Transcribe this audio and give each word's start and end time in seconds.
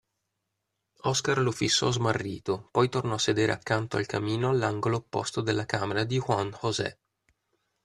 Oscar 1.03 1.37
lo 1.37 1.51
fissò 1.51 1.91
smarrito, 1.91 2.69
poi 2.71 2.89
tornò 2.89 3.13
a 3.13 3.17
sedere 3.19 3.51
accanto 3.51 3.97
al 3.97 4.07
camino 4.07 4.49
all'angolo 4.49 4.97
opposto 4.97 5.41
della 5.41 5.67
camera 5.67 6.03
di 6.05 6.19
Juan 6.19 6.57
José. 6.59 6.97